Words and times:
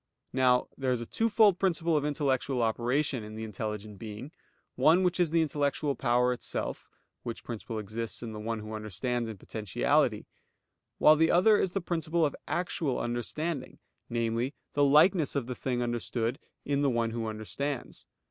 Now 0.33 0.67
there 0.75 0.91
is 0.91 0.99
a 0.99 1.05
twofold 1.05 1.59
principle 1.59 1.95
of 1.95 2.03
intellectual 2.03 2.63
operation 2.63 3.23
in 3.23 3.35
the 3.35 3.43
intelligent 3.43 3.99
being; 3.99 4.31
one 4.73 5.03
which 5.03 5.19
is 5.19 5.29
the 5.29 5.43
intellectual 5.43 5.93
power 5.93 6.33
itself, 6.33 6.89
which 7.21 7.43
principle 7.43 7.77
exists 7.77 8.23
in 8.23 8.31
the 8.33 8.39
one 8.39 8.61
who 8.61 8.73
understands 8.73 9.29
in 9.29 9.37
potentiality; 9.37 10.25
while 10.97 11.15
the 11.15 11.29
other 11.29 11.55
is 11.55 11.73
the 11.73 11.81
principle 11.81 12.25
of 12.25 12.35
actual 12.47 12.99
understanding, 12.99 13.77
namely, 14.09 14.55
the 14.73 14.83
likeness 14.83 15.35
of 15.35 15.45
the 15.45 15.53
thing 15.53 15.83
understood 15.83 16.39
in 16.65 16.81
the 16.81 16.89
one 16.89 17.11
who 17.11 17.27
understands. 17.27 18.07